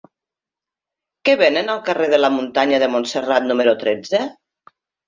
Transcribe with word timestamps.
Què 1.29 1.35
venen 1.43 1.69
al 1.75 1.83
carrer 1.91 2.09
de 2.15 2.23
la 2.25 2.33
Muntanya 2.39 2.83
de 2.87 2.91
Montserrat 2.97 3.51
número 3.53 3.79
tretze? 3.87 4.27